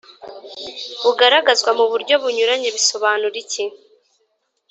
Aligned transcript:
bugaragazwa 1.03 1.69
mu 1.79 1.85
buryo 1.91 2.13
bunyuranye” 2.21 2.69
bisobanura 2.75 3.35
iki 3.43 3.63